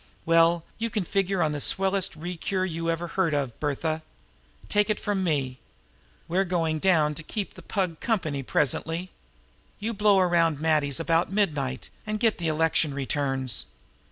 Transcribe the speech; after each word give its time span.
Well, 0.25 0.63
you 0.79 0.89
can 0.89 1.03
figure 1.03 1.43
on 1.43 1.51
the 1.51 1.61
swellest 1.61 2.15
rest 2.15 2.41
cure 2.41 2.65
you 2.65 2.89
ever 2.89 3.05
heard 3.09 3.35
of, 3.35 3.59
Bertha. 3.59 4.01
Take 4.67 4.89
it 4.89 4.99
from 4.99 5.23
me! 5.23 5.59
We're 6.27 6.43
going 6.43 6.79
down 6.79 7.13
to 7.13 7.21
keep 7.21 7.53
the 7.53 7.61
Pug 7.61 7.99
company 7.99 8.41
presently. 8.41 9.11
You 9.77 9.93
blow 9.93 10.19
around 10.19 10.55
to 10.55 10.61
Matty's 10.63 10.99
about 10.99 11.31
midnight 11.31 11.91
and 12.07 12.19
get 12.19 12.39
the 12.39 12.47
election 12.47 12.95
returns. 12.95 13.67